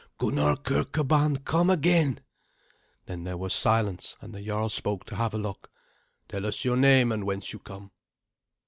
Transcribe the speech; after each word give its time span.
Gunnar 0.17 0.55
Kirkeban 0.55 1.43
come 1.45 1.69
again!" 1.69 2.21
Then 3.05 3.25
was 3.37 3.53
silence, 3.53 4.17
and 4.19 4.33
the 4.33 4.41
jarl 4.43 4.69
spoke 4.69 5.05
to 5.05 5.15
Havelok. 5.15 5.69
"Tell 6.27 6.47
us 6.47 6.65
your 6.65 6.75
name, 6.75 7.11
and 7.11 7.23
whence 7.23 7.53
you 7.53 7.59
come." 7.59 7.91